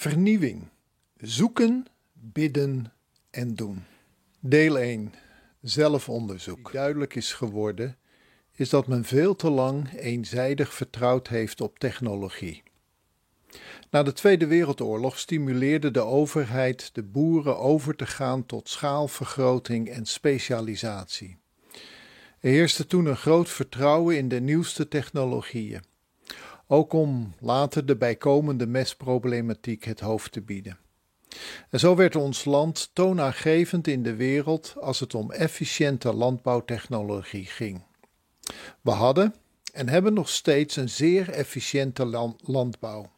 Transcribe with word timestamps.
Vernieuwing. 0.00 0.68
Zoeken, 1.16 1.86
bidden 2.12 2.92
en 3.30 3.54
doen. 3.54 3.84
Deel 4.38 4.78
1. 4.78 5.14
Zelfonderzoek. 5.62 6.72
Duidelijk 6.72 7.14
is 7.14 7.32
geworden, 7.32 7.98
is 8.54 8.68
dat 8.68 8.86
men 8.86 9.04
veel 9.04 9.36
te 9.36 9.50
lang 9.50 9.92
eenzijdig 9.98 10.74
vertrouwd 10.74 11.28
heeft 11.28 11.60
op 11.60 11.78
technologie. 11.78 12.62
Na 13.90 14.02
de 14.02 14.12
Tweede 14.12 14.46
Wereldoorlog 14.46 15.18
stimuleerde 15.18 15.90
de 15.90 16.00
overheid 16.00 16.94
de 16.94 17.02
boeren 17.02 17.58
over 17.58 17.96
te 17.96 18.06
gaan 18.06 18.46
tot 18.46 18.68
schaalvergroting 18.68 19.88
en 19.88 20.06
specialisatie. 20.06 21.36
Er 22.40 22.50
heerste 22.50 22.86
toen 22.86 23.06
een 23.06 23.16
groot 23.16 23.48
vertrouwen 23.48 24.16
in 24.16 24.28
de 24.28 24.40
nieuwste 24.40 24.88
technologieën 24.88 25.88
ook 26.72 26.92
om 26.92 27.34
later 27.40 27.86
de 27.86 27.96
bijkomende 27.96 28.66
mestproblematiek 28.66 29.84
het 29.84 30.00
hoofd 30.00 30.32
te 30.32 30.40
bieden. 30.40 30.78
En 31.70 31.78
zo 31.78 31.96
werd 31.96 32.16
ons 32.16 32.44
land 32.44 32.90
toonaangevend 32.92 33.86
in 33.86 34.02
de 34.02 34.14
wereld 34.14 34.74
als 34.80 35.00
het 35.00 35.14
om 35.14 35.30
efficiënte 35.30 36.12
landbouwtechnologie 36.12 37.44
ging. 37.44 37.82
We 38.80 38.90
hadden 38.90 39.34
en 39.72 39.88
hebben 39.88 40.12
nog 40.12 40.28
steeds 40.28 40.76
een 40.76 40.88
zeer 40.88 41.30
efficiënte 41.30 42.34
landbouw. 42.40 43.10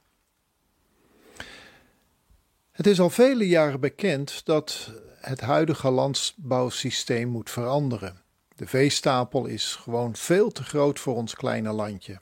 Het 2.71 2.87
is 2.87 3.01
al 3.01 3.11
vele 3.11 3.48
jaren 3.48 3.81
bekend 3.81 4.45
dat 4.45 4.93
het 5.21 5.41
huidige 5.41 5.91
landbouwsysteem 5.91 7.29
moet 7.29 7.51
veranderen. 7.51 8.21
De 8.57 8.67
veestapel 8.67 9.47
is 9.47 9.75
gewoon 9.75 10.17
veel 10.17 10.51
te 10.51 10.62
groot 10.62 11.01
voor 11.01 11.17
ons 11.17 11.34
kleine 11.34 11.73
landje. 11.73 12.21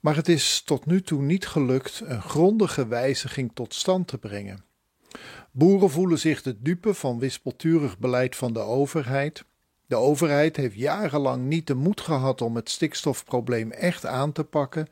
Maar 0.00 0.16
het 0.16 0.28
is 0.28 0.62
tot 0.62 0.86
nu 0.86 1.02
toe 1.02 1.22
niet 1.22 1.46
gelukt 1.46 2.02
een 2.04 2.22
grondige 2.22 2.86
wijziging 2.86 3.50
tot 3.54 3.74
stand 3.74 4.08
te 4.08 4.18
brengen. 4.18 4.64
Boeren 5.50 5.90
voelen 5.90 6.18
zich 6.18 6.42
de 6.42 6.62
dupe 6.62 6.94
van 6.94 7.18
wispelturig 7.18 7.98
beleid 7.98 8.36
van 8.36 8.52
de 8.52 8.58
overheid. 8.58 9.44
De 9.86 9.96
overheid 9.96 10.56
heeft 10.56 10.74
jarenlang 10.74 11.44
niet 11.44 11.66
de 11.66 11.74
moed 11.74 12.00
gehad 12.00 12.42
om 12.42 12.56
het 12.56 12.70
stikstofprobleem 12.70 13.70
echt 13.70 14.06
aan 14.06 14.32
te 14.32 14.44
pakken. 14.44 14.88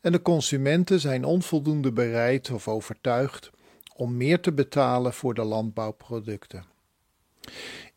En 0.00 0.12
de 0.12 0.22
consumenten 0.22 1.00
zijn 1.00 1.24
onvoldoende 1.24 1.92
bereid 1.92 2.50
of 2.50 2.68
overtuigd 2.68 3.50
om 3.96 4.16
meer 4.16 4.40
te 4.40 4.52
betalen 4.52 5.14
voor 5.14 5.34
de 5.34 5.44
landbouwproducten. 5.44 6.64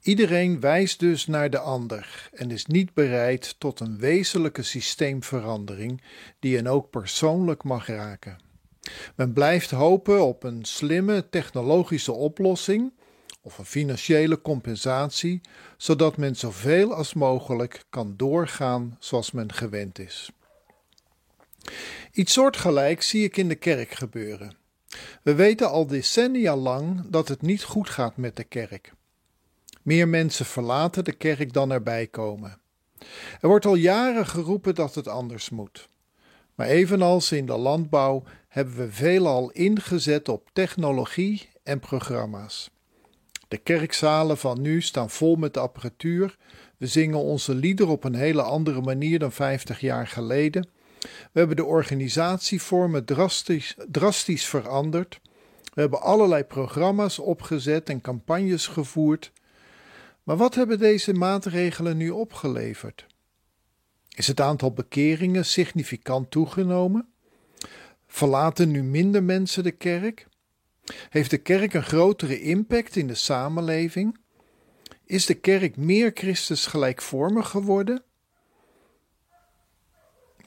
Iedereen 0.02 0.60
wijst 0.60 1.00
dus 1.00 1.28
naar 1.28 1.50
de 1.50 1.60
ander 1.60 2.30
en 2.34 2.52
is 2.52 2.66
niet 2.66 2.94
bereid 2.94 3.56
tot 3.58 3.80
een 3.80 3.98
wezenlijke 4.00 4.64
systeemverandering 4.64 6.02
die 6.40 6.56
hen 6.56 6.68
ook 6.68 6.90
persoonlijk 6.90 7.64
mag 7.64 7.88
raken. 7.88 8.38
Men 9.16 9.34
blijft 9.34 9.72
hopen 9.72 10.26
op 10.26 10.44
een 10.44 10.66
slimme 10.66 11.30
technologische 11.30 12.12
oplossing 12.12 12.94
of 13.42 13.58
een 13.58 13.66
financiële 13.66 14.42
compensatie, 14.42 15.42
zodat 15.78 16.18
men 16.18 16.36
zoveel 16.36 16.94
als 16.94 17.14
mogelijk 17.14 17.84
kan 17.90 18.14
doorgaan 18.18 18.98
zoals 19.00 19.32
men 19.32 19.54
gewend 19.54 20.00
is. 20.00 20.32
Iets 22.12 22.34
soortgelijks 22.34 23.10
zie 23.10 23.24
ik 23.24 23.38
in 23.38 23.48
de 23.48 23.56
kerk 23.56 23.92
gebeuren. 23.92 24.56
We 25.24 25.36
weten 25.36 25.70
al 25.70 25.88
decennia 25.88 26.56
lang 26.56 27.10
dat 27.10 27.28
het 27.28 27.42
niet 27.42 27.64
goed 27.64 27.90
gaat 27.90 28.18
met 28.18 28.36
de 28.36 28.44
kerk. 28.44 28.94
Meer 29.82 30.08
mensen 30.08 30.46
verlaten 30.46 31.04
de 31.04 31.12
kerk 31.12 31.54
dan 31.54 31.72
erbij 31.72 32.08
komen. 32.08 32.60
Er 33.42 33.48
wordt 33.48 33.66
al 33.66 33.76
jaren 33.76 34.28
geroepen 34.28 34.76
dat 34.76 34.96
het 34.96 35.08
anders 35.08 35.50
moet. 35.50 35.90
Maar 36.56 36.68
evenals 36.68 37.32
in 37.32 37.46
de 37.46 37.58
landbouw 37.58 38.24
hebben 38.48 38.76
we 38.76 38.92
veelal 38.92 39.52
ingezet 39.52 40.30
op 40.30 40.50
technologie 40.54 41.50
en 41.64 41.80
programma's. 41.80 42.70
De 43.48 43.58
kerkzalen 43.58 44.38
van 44.38 44.62
nu 44.62 44.82
staan 44.82 45.10
vol 45.10 45.36
met 45.36 45.58
apparatuur. 45.58 46.38
We 46.78 46.88
zingen 46.88 47.20
onze 47.20 47.56
liederen 47.56 47.92
op 47.92 48.04
een 48.04 48.16
hele 48.16 48.42
andere 48.42 48.82
manier 48.82 49.20
dan 49.20 49.32
50 49.32 49.80
jaar 49.80 50.08
geleden. 50.08 50.70
We 51.02 51.40
hebben 51.40 51.56
de 51.56 51.66
organisatievormen 51.66 53.06
drastisch, 53.06 53.76
drastisch 53.92 54.46
veranderd. 54.46 55.20
We 55.74 55.82
hebben 55.82 56.02
allerlei 56.02 56.44
programma's 56.44 57.20
opgezet 57.20 57.90
en 57.90 58.02
campagnes 58.02 58.68
gevoerd. 58.68 59.32
Maar 60.32 60.40
wat 60.40 60.56
hebben 60.56 60.80
deze 60.80 61.14
maatregelen 61.14 61.98
nu 61.98 62.10
opgeleverd? 62.10 63.08
Is 64.10 64.28
het 64.28 64.42
aantal 64.42 64.74
bekeringen 64.74 65.46
significant 65.46 66.32
toegenomen? 66.32 67.14
Verlaten 68.08 68.72
nu 68.72 68.84
minder 68.84 69.24
mensen 69.24 69.64
de 69.64 69.72
kerk? 69.72 70.28
Heeft 71.10 71.30
de 71.30 71.38
kerk 71.38 71.74
een 71.74 71.84
grotere 71.84 72.42
impact 72.42 72.96
in 72.96 73.08
de 73.08 73.16
samenleving? 73.16 74.18
Is 75.06 75.26
de 75.26 75.34
kerk 75.34 75.78
meer 75.78 76.12
Christus 76.14 76.66
gelijkvormig 76.66 77.50
geworden? 77.50 78.04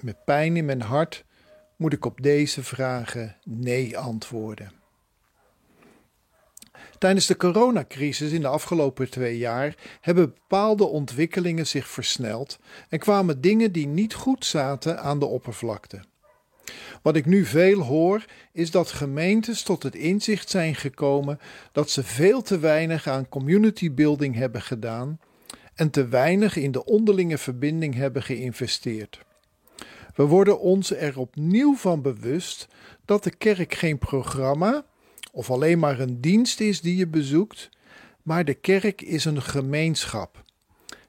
Met 0.00 0.24
pijn 0.24 0.56
in 0.56 0.64
mijn 0.64 0.82
hart 0.82 1.24
moet 1.76 1.92
ik 1.92 2.04
op 2.04 2.22
deze 2.22 2.62
vragen 2.62 3.36
nee 3.42 3.98
antwoorden. 3.98 4.83
Tijdens 7.04 7.26
de 7.26 7.36
coronacrisis 7.36 8.32
in 8.32 8.40
de 8.40 8.48
afgelopen 8.48 9.10
twee 9.10 9.38
jaar 9.38 9.76
hebben 10.00 10.34
bepaalde 10.34 10.84
ontwikkelingen 10.84 11.66
zich 11.66 11.88
versneld 11.88 12.58
en 12.88 12.98
kwamen 12.98 13.40
dingen 13.40 13.72
die 13.72 13.86
niet 13.86 14.14
goed 14.14 14.44
zaten 14.44 15.00
aan 15.02 15.18
de 15.18 15.24
oppervlakte. 15.24 16.00
Wat 17.02 17.16
ik 17.16 17.26
nu 17.26 17.44
veel 17.44 17.80
hoor, 17.80 18.24
is 18.52 18.70
dat 18.70 18.90
gemeentes 18.90 19.62
tot 19.62 19.82
het 19.82 19.94
inzicht 19.94 20.50
zijn 20.50 20.74
gekomen 20.74 21.38
dat 21.72 21.90
ze 21.90 22.02
veel 22.02 22.42
te 22.42 22.58
weinig 22.58 23.06
aan 23.06 23.28
community 23.28 23.92
building 23.92 24.34
hebben 24.34 24.62
gedaan 24.62 25.20
en 25.74 25.90
te 25.90 26.08
weinig 26.08 26.56
in 26.56 26.72
de 26.72 26.84
onderlinge 26.84 27.38
verbinding 27.38 27.94
hebben 27.94 28.22
geïnvesteerd. 28.22 29.20
We 30.14 30.22
worden 30.22 30.60
ons 30.60 30.90
er 30.90 31.18
opnieuw 31.18 31.76
van 31.76 32.02
bewust 32.02 32.68
dat 33.04 33.24
de 33.24 33.36
kerk 33.36 33.74
geen 33.74 33.98
programma, 33.98 34.84
of 35.34 35.50
alleen 35.50 35.78
maar 35.78 36.00
een 36.00 36.20
dienst 36.20 36.60
is 36.60 36.80
die 36.80 36.96
je 36.96 37.06
bezoekt, 37.06 37.68
maar 38.22 38.44
de 38.44 38.54
kerk 38.54 39.02
is 39.02 39.24
een 39.24 39.42
gemeenschap, 39.42 40.44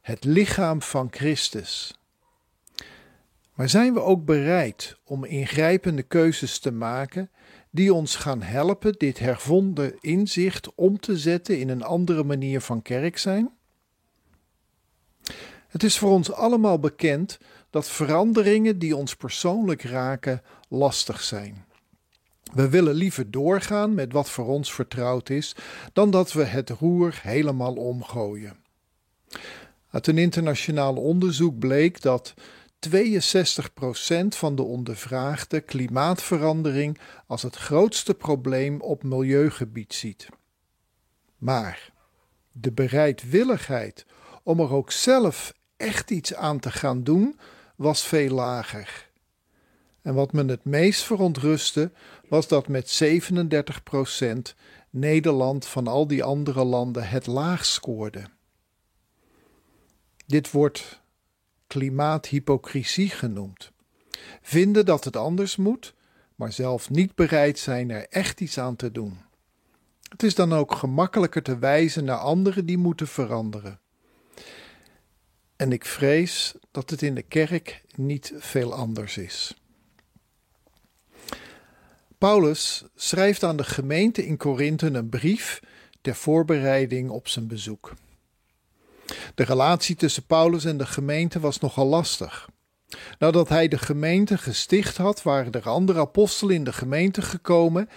het 0.01 0.23
lichaam 0.23 0.81
van 0.81 1.07
Christus. 1.11 1.93
Maar 3.53 3.69
zijn 3.69 3.93
we 3.93 4.01
ook 4.01 4.25
bereid 4.25 4.97
om 5.03 5.23
ingrijpende 5.23 6.03
keuzes 6.03 6.59
te 6.59 6.71
maken 6.71 7.29
die 7.69 7.93
ons 7.93 8.15
gaan 8.15 8.41
helpen 8.41 8.93
dit 8.97 9.19
hervonden 9.19 9.97
inzicht 10.01 10.75
om 10.75 10.99
te 10.99 11.17
zetten 11.17 11.59
in 11.59 11.69
een 11.69 11.83
andere 11.83 12.23
manier 12.23 12.61
van 12.61 12.81
kerk 12.81 13.17
zijn? 13.17 13.49
Het 15.67 15.83
is 15.83 15.97
voor 15.97 16.11
ons 16.11 16.31
allemaal 16.31 16.79
bekend 16.79 17.37
dat 17.69 17.89
veranderingen 17.89 18.79
die 18.79 18.95
ons 18.95 19.15
persoonlijk 19.15 19.81
raken 19.83 20.41
lastig 20.69 21.21
zijn. 21.21 21.65
We 22.55 22.69
willen 22.69 22.93
liever 22.93 23.31
doorgaan 23.31 23.93
met 23.93 24.11
wat 24.11 24.29
voor 24.29 24.45
ons 24.45 24.73
vertrouwd 24.73 25.29
is, 25.29 25.55
dan 25.93 26.11
dat 26.11 26.33
we 26.33 26.43
het 26.43 26.69
roer 26.69 27.19
helemaal 27.21 27.73
omgooien. 27.73 28.55
Uit 29.89 30.07
een 30.07 30.17
internationaal 30.17 30.95
onderzoek 30.95 31.59
bleek 31.59 32.01
dat 32.01 32.33
62% 32.89 32.97
van 34.27 34.55
de 34.55 34.63
ondervraagden 34.63 35.65
klimaatverandering 35.65 36.99
als 37.27 37.41
het 37.41 37.55
grootste 37.55 38.13
probleem 38.13 38.81
op 38.81 39.03
milieugebied 39.03 39.93
ziet. 39.93 40.27
Maar 41.37 41.91
de 42.51 42.71
bereidwilligheid 42.71 44.05
om 44.43 44.59
er 44.59 44.73
ook 44.73 44.91
zelf 44.91 45.53
echt 45.77 46.11
iets 46.11 46.33
aan 46.33 46.59
te 46.59 46.71
gaan 46.71 47.03
doen 47.03 47.39
was 47.75 48.03
veel 48.03 48.29
lager. 48.29 49.04
En 50.05 50.13
wat 50.13 50.33
me 50.33 50.45
het 50.45 50.63
meest 50.63 51.03
verontrustte, 51.03 51.91
was 52.27 52.47
dat 52.47 52.67
met 52.67 53.03
37% 53.03 54.55
Nederland 54.89 55.65
van 55.65 55.87
al 55.87 56.07
die 56.07 56.23
andere 56.23 56.63
landen 56.63 57.09
het 57.09 57.27
laag 57.27 57.65
scoorde. 57.65 58.23
Dit 60.25 60.51
wordt 60.51 61.01
klimaathypocrisie 61.67 63.09
genoemd. 63.09 63.71
Vinden 64.41 64.85
dat 64.85 65.03
het 65.03 65.15
anders 65.15 65.55
moet, 65.55 65.93
maar 66.35 66.51
zelf 66.51 66.89
niet 66.89 67.15
bereid 67.15 67.59
zijn 67.59 67.89
er 67.89 68.07
echt 68.09 68.41
iets 68.41 68.57
aan 68.57 68.75
te 68.75 68.91
doen. 68.91 69.17
Het 70.09 70.23
is 70.23 70.35
dan 70.35 70.53
ook 70.53 70.75
gemakkelijker 70.75 71.43
te 71.43 71.57
wijzen 71.57 72.05
naar 72.05 72.17
anderen 72.17 72.65
die 72.65 72.77
moeten 72.77 73.07
veranderen. 73.07 73.79
En 75.55 75.71
ik 75.71 75.85
vrees 75.85 76.55
dat 76.71 76.89
het 76.89 77.01
in 77.01 77.15
de 77.15 77.23
kerk 77.23 77.83
niet 77.95 78.33
veel 78.35 78.73
anders 78.73 79.17
is. 79.17 79.64
Paulus 82.17 82.83
schrijft 82.95 83.43
aan 83.43 83.57
de 83.57 83.63
gemeente 83.63 84.25
in 84.25 84.37
Korinthe 84.37 84.85
een 84.85 85.09
brief 85.09 85.59
ter 86.01 86.15
voorbereiding 86.15 87.09
op 87.09 87.27
zijn 87.27 87.47
bezoek. 87.47 87.93
De 89.35 89.43
relatie 89.43 89.95
tussen 89.95 90.25
Paulus 90.25 90.65
en 90.65 90.77
de 90.77 90.85
gemeente 90.85 91.39
was 91.39 91.59
nogal 91.59 91.85
lastig. 91.85 92.49
Nadat 93.19 93.49
hij 93.49 93.67
de 93.67 93.77
gemeente 93.77 94.37
gesticht 94.37 94.97
had, 94.97 95.23
waren 95.23 95.51
er 95.51 95.69
andere 95.69 95.99
apostelen 95.99 96.55
in 96.55 96.63
de 96.63 96.73
gemeente 96.73 97.21
gekomen 97.21 97.89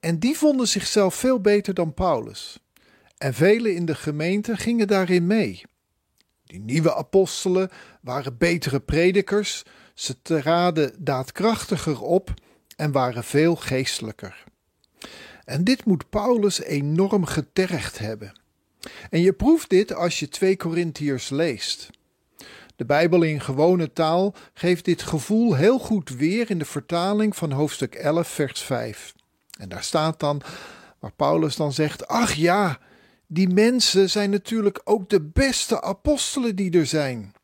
en 0.00 0.18
die 0.18 0.36
vonden 0.36 0.68
zichzelf 0.68 1.14
veel 1.14 1.40
beter 1.40 1.74
dan 1.74 1.94
Paulus. 1.94 2.58
En 3.18 3.34
velen 3.34 3.74
in 3.74 3.84
de 3.84 3.94
gemeente 3.94 4.56
gingen 4.56 4.86
daarin 4.86 5.26
mee. 5.26 5.62
Die 6.44 6.60
nieuwe 6.60 6.94
apostelen 6.94 7.70
waren 8.00 8.38
betere 8.38 8.80
predikers, 8.80 9.62
ze 9.94 10.22
traden 10.22 10.92
daadkrachtiger 10.98 12.00
op 12.00 12.34
en 12.76 12.92
waren 12.92 13.24
veel 13.24 13.56
geestelijker. 13.56 14.44
En 15.44 15.64
dit 15.64 15.84
moet 15.84 16.10
Paulus 16.10 16.62
enorm 16.62 17.24
getergd 17.24 17.98
hebben. 17.98 18.40
En 19.10 19.20
je 19.20 19.32
proeft 19.32 19.70
dit 19.70 19.94
als 19.94 20.18
je 20.18 20.28
2 20.28 20.56
Korintiërs 20.56 21.28
leest. 21.28 21.90
De 22.76 22.84
Bijbel 22.84 23.22
in 23.22 23.40
gewone 23.40 23.92
taal 23.92 24.34
geeft 24.54 24.84
dit 24.84 25.02
gevoel 25.02 25.54
heel 25.54 25.78
goed 25.78 26.08
weer 26.08 26.50
in 26.50 26.58
de 26.58 26.64
vertaling 26.64 27.36
van 27.36 27.52
hoofdstuk 27.52 27.94
11, 27.94 28.28
vers 28.28 28.60
5. 28.60 29.14
En 29.58 29.68
daar 29.68 29.82
staat 29.82 30.20
dan, 30.20 30.42
waar 30.98 31.12
Paulus 31.12 31.56
dan 31.56 31.72
zegt: 31.72 32.06
Ach 32.06 32.32
ja, 32.32 32.78
die 33.26 33.48
mensen 33.48 34.10
zijn 34.10 34.30
natuurlijk 34.30 34.80
ook 34.84 35.08
de 35.08 35.20
beste 35.20 35.82
apostelen 35.82 36.56
die 36.56 36.78
er 36.78 36.86
zijn. 36.86 37.34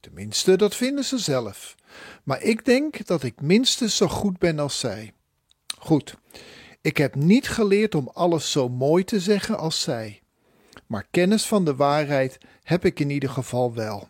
Tenminste, 0.00 0.56
dat 0.56 0.76
vinden 0.76 1.04
ze 1.04 1.18
zelf. 1.18 1.74
Maar 2.22 2.42
ik 2.42 2.64
denk 2.64 3.06
dat 3.06 3.22
ik 3.22 3.40
minstens 3.40 3.96
zo 3.96 4.08
goed 4.08 4.38
ben 4.38 4.58
als 4.58 4.78
zij. 4.78 5.12
Goed, 5.78 6.16
ik 6.80 6.96
heb 6.96 7.14
niet 7.14 7.48
geleerd 7.48 7.94
om 7.94 8.10
alles 8.12 8.50
zo 8.50 8.68
mooi 8.68 9.04
te 9.04 9.20
zeggen 9.20 9.58
als 9.58 9.80
zij. 9.80 10.22
Maar 10.86 11.06
kennis 11.10 11.46
van 11.46 11.64
de 11.64 11.76
waarheid 11.76 12.38
heb 12.62 12.84
ik 12.84 13.00
in 13.00 13.10
ieder 13.10 13.30
geval 13.30 13.74
wel. 13.74 14.08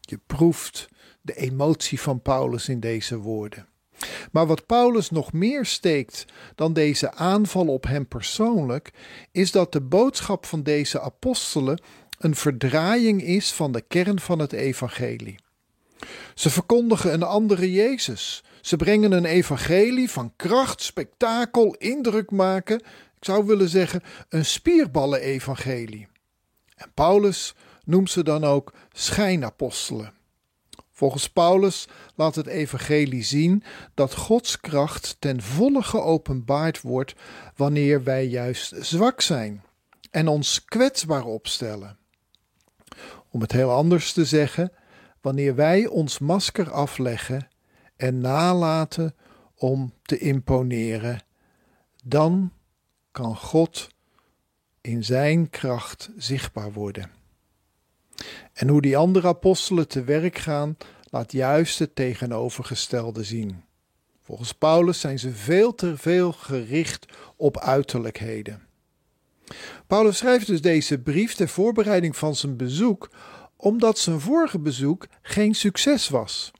Je 0.00 0.20
proeft 0.26 0.88
de 1.22 1.34
emotie 1.34 2.00
van 2.00 2.22
Paulus 2.22 2.68
in 2.68 2.80
deze 2.80 3.18
woorden. 3.18 3.68
Maar 4.32 4.46
wat 4.46 4.66
Paulus 4.66 5.10
nog 5.10 5.32
meer 5.32 5.64
steekt 5.64 6.24
dan 6.54 6.72
deze 6.72 7.12
aanval 7.12 7.66
op 7.66 7.84
hem 7.86 8.06
persoonlijk, 8.06 8.90
is 9.32 9.50
dat 9.50 9.72
de 9.72 9.80
boodschap 9.80 10.46
van 10.46 10.62
deze 10.62 11.00
apostelen 11.00 11.82
een 12.18 12.34
verdraaiing 12.34 13.22
is 13.22 13.52
van 13.52 13.72
de 13.72 13.80
kern 13.80 14.20
van 14.20 14.38
het 14.38 14.52
evangelie. 14.52 15.38
Ze 16.40 16.50
verkondigen 16.50 17.12
een 17.12 17.22
andere 17.22 17.72
Jezus. 17.72 18.44
Ze 18.60 18.76
brengen 18.76 19.12
een 19.12 19.24
evangelie 19.24 20.10
van 20.10 20.32
kracht, 20.36 20.82
spektakel, 20.82 21.74
indruk 21.74 22.30
maken. 22.30 22.78
Ik 23.16 23.24
zou 23.24 23.46
willen 23.46 23.68
zeggen 23.68 24.02
een 24.28 24.44
spierballen-evangelie. 24.44 26.08
En 26.76 26.92
Paulus 26.94 27.54
noemt 27.84 28.10
ze 28.10 28.22
dan 28.22 28.44
ook 28.44 28.72
schijnapostelen. 28.92 30.12
Volgens 30.92 31.28
Paulus 31.28 31.88
laat 32.14 32.34
het 32.34 32.46
evangelie 32.46 33.22
zien 33.22 33.62
dat 33.94 34.14
Gods 34.14 34.60
kracht 34.60 35.16
ten 35.18 35.42
volle 35.42 35.82
geopenbaard 35.82 36.80
wordt 36.80 37.14
wanneer 37.56 38.04
wij 38.04 38.26
juist 38.26 38.74
zwak 38.78 39.20
zijn 39.20 39.62
en 40.10 40.28
ons 40.28 40.64
kwetsbaar 40.64 41.24
opstellen. 41.24 41.98
Om 43.30 43.40
het 43.40 43.52
heel 43.52 43.70
anders 43.70 44.12
te 44.12 44.24
zeggen, 44.24 44.72
wanneer 45.20 45.54
wij 45.54 45.86
ons 45.86 46.18
masker 46.18 46.70
afleggen 46.70 47.48
en 47.96 48.18
nalaten 48.18 49.14
om 49.54 49.92
te 50.02 50.18
imponeren, 50.18 51.22
dan 52.04 52.52
kan 53.12 53.36
God 53.36 53.88
in 54.80 55.04
Zijn 55.04 55.50
kracht 55.50 56.10
zichtbaar 56.16 56.72
worden. 56.72 57.10
En 58.52 58.68
hoe 58.68 58.80
die 58.80 58.96
andere 58.96 59.26
apostelen 59.26 59.88
te 59.88 60.04
werk 60.04 60.38
gaan, 60.38 60.76
laat 61.10 61.32
juist 61.32 61.78
het 61.78 61.94
tegenovergestelde 61.94 63.24
zien. 63.24 63.62
Volgens 64.20 64.52
Paulus 64.52 65.00
zijn 65.00 65.18
ze 65.18 65.32
veel 65.32 65.74
te 65.74 65.96
veel 65.96 66.32
gericht 66.32 67.06
op 67.36 67.58
uiterlijkheden. 67.58 68.62
Paulus 69.86 70.16
schrijft 70.16 70.46
dus 70.46 70.60
deze 70.60 70.98
brief 70.98 71.34
ter 71.34 71.48
voorbereiding 71.48 72.16
van 72.16 72.36
zijn 72.36 72.56
bezoek, 72.56 73.10
omdat 73.60 73.98
zijn 73.98 74.20
vorige 74.20 74.58
bezoek 74.58 75.06
geen 75.22 75.54
succes 75.54 76.08
was. 76.08 76.50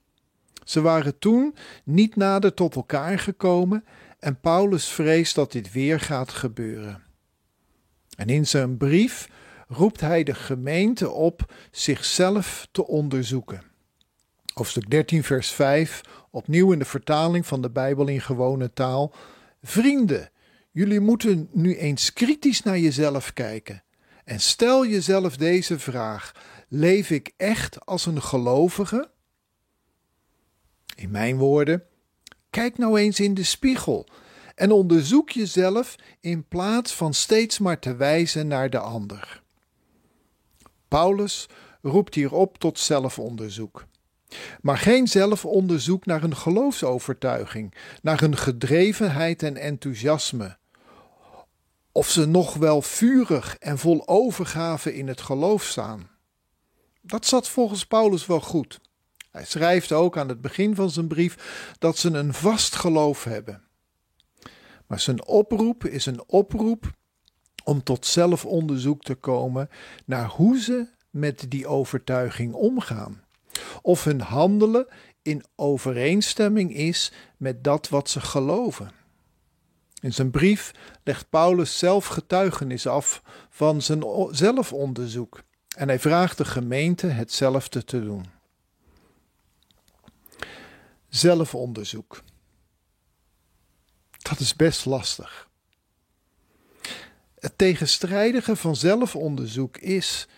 Ze 0.64 0.80
waren 0.80 1.18
toen 1.18 1.54
niet 1.84 2.16
nader 2.16 2.54
tot 2.54 2.74
elkaar 2.74 3.18
gekomen 3.18 3.84
en 4.18 4.40
Paulus 4.40 4.88
vreest 4.88 5.34
dat 5.34 5.52
dit 5.52 5.72
weer 5.72 6.00
gaat 6.00 6.30
gebeuren. 6.30 7.02
En 8.16 8.28
in 8.28 8.46
zijn 8.46 8.76
brief 8.76 9.28
roept 9.68 10.00
hij 10.00 10.22
de 10.22 10.34
gemeente 10.34 11.10
op 11.10 11.52
zichzelf 11.70 12.68
te 12.70 12.86
onderzoeken. 12.86 13.62
Hoofdstuk 14.54 14.90
13, 14.90 15.24
vers 15.24 15.50
5, 15.50 16.00
opnieuw 16.30 16.72
in 16.72 16.78
de 16.78 16.84
vertaling 16.84 17.46
van 17.46 17.62
de 17.62 17.70
Bijbel 17.70 18.06
in 18.06 18.20
gewone 18.20 18.72
taal. 18.72 19.12
Vrienden, 19.62 20.30
jullie 20.70 21.00
moeten 21.00 21.48
nu 21.52 21.76
eens 21.76 22.12
kritisch 22.12 22.62
naar 22.62 22.78
jezelf 22.78 23.32
kijken. 23.32 23.82
En 24.24 24.40
stel 24.40 24.86
jezelf 24.86 25.36
deze 25.36 25.78
vraag: 25.78 26.34
leef 26.70 27.10
ik 27.10 27.32
echt 27.36 27.86
als 27.86 28.06
een 28.06 28.22
gelovige? 28.22 29.10
In 30.96 31.10
mijn 31.10 31.36
woorden, 31.36 31.84
kijk 32.50 32.78
nou 32.78 32.98
eens 32.98 33.20
in 33.20 33.34
de 33.34 33.44
spiegel 33.44 34.06
en 34.54 34.70
onderzoek 34.70 35.30
jezelf 35.30 35.96
in 36.20 36.48
plaats 36.48 36.94
van 36.94 37.14
steeds 37.14 37.58
maar 37.58 37.78
te 37.78 37.96
wijzen 37.96 38.46
naar 38.46 38.70
de 38.70 38.78
ander. 38.78 39.42
Paulus 40.88 41.48
roept 41.82 42.14
hier 42.14 42.34
op 42.34 42.58
tot 42.58 42.78
zelfonderzoek. 42.78 43.86
Maar 44.60 44.78
geen 44.78 45.08
zelfonderzoek 45.08 46.06
naar 46.06 46.22
een 46.22 46.36
geloofsovertuiging, 46.36 47.74
naar 48.02 48.22
een 48.22 48.36
gedrevenheid 48.36 49.42
en 49.42 49.56
enthousiasme. 49.56 50.58
Of 51.92 52.08
ze 52.08 52.26
nog 52.26 52.54
wel 52.54 52.82
vurig 52.82 53.56
en 53.58 53.78
vol 53.78 54.08
overgave 54.08 54.94
in 54.94 55.08
het 55.08 55.20
geloof 55.20 55.64
staan. 55.64 56.09
Dat 57.00 57.26
zat 57.26 57.48
volgens 57.48 57.86
Paulus 57.86 58.26
wel 58.26 58.40
goed. 58.40 58.80
Hij 59.30 59.44
schrijft 59.44 59.92
ook 59.92 60.18
aan 60.18 60.28
het 60.28 60.40
begin 60.40 60.74
van 60.74 60.90
zijn 60.90 61.08
brief 61.08 61.72
dat 61.78 61.98
ze 61.98 62.10
een 62.10 62.34
vast 62.34 62.74
geloof 62.74 63.24
hebben. 63.24 63.62
Maar 64.86 65.00
zijn 65.00 65.26
oproep 65.26 65.84
is 65.84 66.06
een 66.06 66.22
oproep 66.26 66.92
om 67.64 67.82
tot 67.82 68.06
zelfonderzoek 68.06 69.02
te 69.02 69.14
komen 69.14 69.68
naar 70.04 70.28
hoe 70.28 70.60
ze 70.60 70.86
met 71.10 71.46
die 71.48 71.66
overtuiging 71.66 72.54
omgaan. 72.54 73.24
Of 73.82 74.04
hun 74.04 74.20
handelen 74.20 74.86
in 75.22 75.44
overeenstemming 75.56 76.74
is 76.74 77.12
met 77.36 77.64
dat 77.64 77.88
wat 77.88 78.10
ze 78.10 78.20
geloven. 78.20 78.90
In 80.00 80.12
zijn 80.12 80.30
brief 80.30 80.72
legt 81.04 81.30
Paulus 81.30 81.78
zelf 81.78 82.06
getuigenis 82.06 82.86
af 82.86 83.22
van 83.50 83.82
zijn 83.82 84.04
zelfonderzoek 84.30 85.42
en 85.76 85.88
hij 85.88 85.98
vraagt 85.98 86.36
de 86.36 86.44
gemeente 86.44 87.06
hetzelfde 87.06 87.84
te 87.84 88.00
doen. 88.00 88.24
Zelfonderzoek. 91.08 92.22
Dat 94.18 94.40
is 94.40 94.56
best 94.56 94.84
lastig. 94.84 95.48
Het 97.38 97.58
tegenstrijdige 97.58 98.56
van 98.56 98.76
zelfonderzoek 98.76 99.76
is 99.76 100.28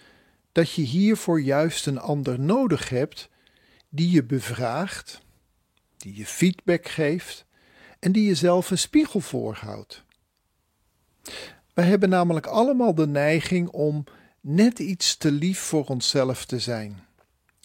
dat 0.53 0.73
je 0.73 0.83
hiervoor 0.83 1.41
juist 1.41 1.87
een 1.87 1.99
ander 1.99 2.41
nodig 2.41 2.89
hebt 2.89 3.29
die 3.89 4.11
je 4.11 4.25
bevraagt, 4.25 5.21
die 5.97 6.17
je 6.17 6.27
feedback 6.27 6.89
geeft 6.89 7.45
en 7.99 8.13
die 8.13 8.27
jezelf 8.27 8.71
een 8.71 8.79
spiegel 8.79 9.21
voorhoudt. 9.21 10.05
Wij 11.75 11.85
hebben 11.85 12.09
namelijk 12.09 12.47
allemaal 12.47 12.95
de 12.95 13.07
neiging 13.07 13.69
om 13.69 14.05
net 14.43 14.79
iets 14.79 15.17
te 15.17 15.33
lief 15.33 15.59
voor 15.59 15.85
onszelf 15.85 16.45
te 16.45 16.59
zijn. 16.59 17.05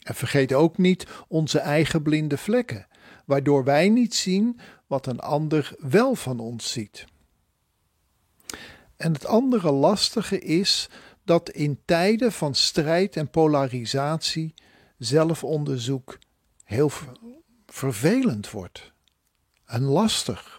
En 0.04 0.16
vergeet 0.16 0.54
ook 0.54 0.78
niet 0.78 1.08
onze 1.28 1.60
eigen 1.60 2.02
blinde 2.02 2.38
vlekken, 2.38 2.88
waardoor 3.26 3.64
wij 3.64 3.90
niet 3.90 4.16
zien 4.16 4.60
wat 4.88 5.06
een 5.06 5.20
ander 5.20 5.76
wel 5.80 6.16
van 6.16 6.40
ons 6.40 6.72
ziet. 6.72 7.06
En 8.96 9.14
het 9.14 9.26
andere 9.26 9.72
lastige 9.72 10.40
is 10.40 10.90
dat 11.24 11.50
in 11.50 11.80
tijden 11.86 12.32
van 12.32 12.56
strijd 12.56 13.16
en 13.16 13.30
polarisatie 13.30 14.54
zelfonderzoek 14.98 16.18
heel 16.64 16.92
vervelend 17.66 18.52
wordt 18.52 18.92
en 19.66 19.82
lastig. 19.82 20.57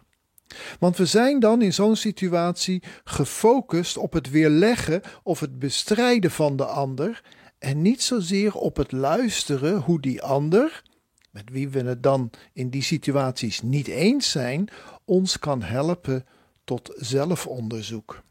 Want 0.79 0.97
we 0.97 1.07
zijn 1.07 1.41
dan 1.41 1.63
in 1.63 1.73
zo'n 1.73 1.97
situatie 1.97 2.83
gefocust 3.05 3.97
op 3.97 4.13
het 4.13 4.31
weerleggen 4.31 5.03
of 5.23 5.41
het 5.41 5.59
bestrijden 5.59 6.31
van 6.31 6.57
de 6.57 6.65
ander 6.65 7.23
en 7.59 7.83
niet 7.83 8.03
zozeer 8.03 8.55
op 8.55 8.77
het 8.77 8.93
luisteren 8.93 9.81
hoe 9.81 10.01
die 10.01 10.23
ander, 10.23 10.83
met 11.31 11.51
wie 11.51 11.69
we 11.69 11.83
het 11.83 12.03
dan 12.03 12.31
in 12.53 12.71
die 12.71 12.83
situaties 12.83 13.63
niet 13.63 13.87
eens 13.87 14.31
zijn, 14.31 14.69
ons 15.05 15.39
kan 15.39 15.63
helpen 15.63 16.27
tot 16.65 16.93
zelfonderzoek. 16.97 18.23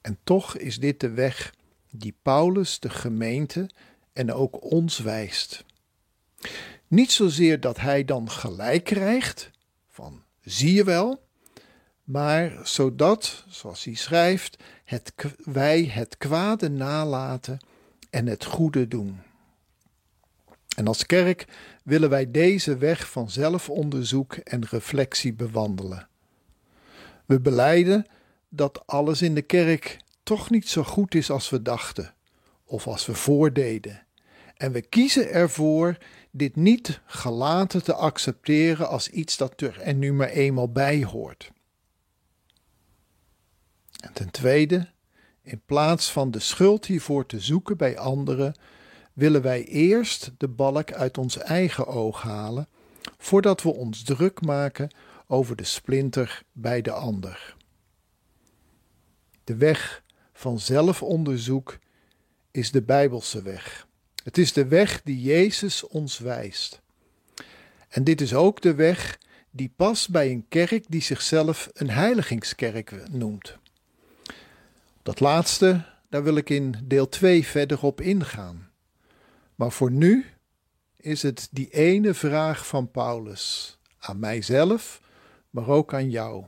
En 0.00 0.18
toch 0.24 0.56
is 0.56 0.78
dit 0.78 1.00
de 1.00 1.10
weg 1.10 1.54
die 1.90 2.14
Paulus 2.22 2.80
de 2.80 2.90
gemeente 2.90 3.70
en 4.12 4.32
ook 4.32 4.62
ons 4.72 4.98
wijst. 4.98 5.64
Niet 6.86 7.12
zozeer 7.12 7.60
dat 7.60 7.80
hij 7.80 8.04
dan 8.04 8.30
gelijk 8.30 8.84
krijgt, 8.84 9.50
van 9.98 10.22
zie 10.40 10.74
je 10.74 10.84
wel, 10.84 11.28
maar 12.04 12.60
zodat, 12.62 13.44
zoals 13.48 13.84
hij 13.84 13.94
schrijft, 13.94 14.56
het, 14.84 15.12
wij 15.44 15.84
het 15.84 16.16
kwade 16.18 16.70
nalaten 16.70 17.58
en 18.10 18.26
het 18.26 18.44
goede 18.44 18.88
doen. 18.88 19.20
En 20.76 20.86
als 20.86 21.06
kerk 21.06 21.46
willen 21.84 22.10
wij 22.10 22.30
deze 22.30 22.76
weg 22.76 23.10
van 23.10 23.30
zelfonderzoek 23.30 24.34
en 24.34 24.64
reflectie 24.64 25.32
bewandelen. 25.34 26.08
We 27.26 27.40
beleiden 27.40 28.06
dat 28.48 28.86
alles 28.86 29.22
in 29.22 29.34
de 29.34 29.42
kerk 29.42 29.96
toch 30.22 30.50
niet 30.50 30.68
zo 30.68 30.82
goed 30.84 31.14
is 31.14 31.30
als 31.30 31.50
we 31.50 31.62
dachten 31.62 32.14
of 32.64 32.86
als 32.86 33.06
we 33.06 33.14
voordeden. 33.14 34.06
En 34.56 34.72
we 34.72 34.80
kiezen 34.80 35.30
ervoor 35.30 35.96
dit 36.30 36.56
niet 36.56 37.00
gelaten 37.06 37.84
te 37.84 37.94
accepteren 37.94 38.88
als 38.88 39.08
iets 39.08 39.36
dat 39.36 39.60
er 39.60 39.94
nu 39.94 40.12
maar 40.12 40.28
eenmaal 40.28 40.72
bij 40.72 41.04
hoort. 41.04 41.50
En 44.00 44.12
ten 44.12 44.30
tweede, 44.30 44.88
in 45.42 45.62
plaats 45.66 46.12
van 46.12 46.30
de 46.30 46.38
schuld 46.38 46.86
hiervoor 46.86 47.26
te 47.26 47.40
zoeken 47.40 47.76
bij 47.76 47.98
anderen, 47.98 48.54
willen 49.12 49.42
wij 49.42 49.64
eerst 49.64 50.30
de 50.38 50.48
balk 50.48 50.92
uit 50.92 51.18
ons 51.18 51.38
eigen 51.38 51.86
oog 51.86 52.22
halen, 52.22 52.68
voordat 53.18 53.62
we 53.62 53.74
ons 53.74 54.02
druk 54.02 54.40
maken 54.40 54.90
over 55.26 55.56
de 55.56 55.64
splinter 55.64 56.42
bij 56.52 56.82
de 56.82 56.92
ander. 56.92 57.56
De 59.44 59.56
weg 59.56 60.02
van 60.32 60.58
zelfonderzoek 60.58 61.78
is 62.50 62.70
de 62.70 62.82
Bijbelse 62.82 63.42
weg. 63.42 63.87
Het 64.28 64.38
is 64.38 64.52
de 64.52 64.66
weg 64.66 65.02
die 65.02 65.20
Jezus 65.20 65.86
ons 65.86 66.18
wijst. 66.18 66.80
En 67.88 68.04
dit 68.04 68.20
is 68.20 68.34
ook 68.34 68.60
de 68.60 68.74
weg 68.74 69.18
die 69.50 69.72
past 69.76 70.10
bij 70.10 70.30
een 70.30 70.44
kerk 70.48 70.84
die 70.88 71.02
zichzelf 71.02 71.70
een 71.72 71.90
heiligingskerk 71.90 73.08
noemt. 73.10 73.58
Dat 75.02 75.20
laatste, 75.20 75.84
daar 76.08 76.22
wil 76.22 76.36
ik 76.36 76.50
in 76.50 76.74
deel 76.84 77.08
2 77.08 77.46
verder 77.46 77.82
op 77.82 78.00
ingaan. 78.00 78.70
Maar 79.54 79.72
voor 79.72 79.90
nu 79.90 80.26
is 80.96 81.22
het 81.22 81.48
die 81.50 81.70
ene 81.70 82.14
vraag 82.14 82.66
van 82.66 82.90
Paulus 82.90 83.78
aan 83.98 84.18
mijzelf, 84.18 85.00
maar 85.50 85.68
ook 85.68 85.94
aan 85.94 86.10
jou. 86.10 86.44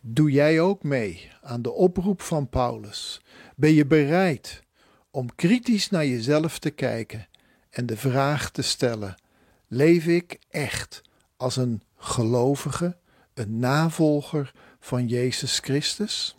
Doe 0.00 0.30
jij 0.30 0.60
ook 0.60 0.82
mee 0.82 1.30
aan 1.42 1.62
de 1.62 1.72
oproep 1.72 2.22
van 2.22 2.48
Paulus? 2.48 3.22
Ben 3.56 3.72
je 3.72 3.86
bereid 3.86 4.63
om 5.14 5.34
kritisch 5.34 5.90
naar 5.90 6.06
jezelf 6.06 6.58
te 6.58 6.70
kijken 6.70 7.28
en 7.70 7.86
de 7.86 7.96
vraag 7.96 8.50
te 8.50 8.62
stellen: 8.62 9.14
leef 9.66 10.06
ik 10.06 10.38
echt 10.50 11.02
als 11.36 11.56
een 11.56 11.82
gelovige, 11.96 12.96
een 13.34 13.58
navolger 13.58 14.52
van 14.80 15.08
Jezus 15.08 15.58
Christus? 15.58 16.36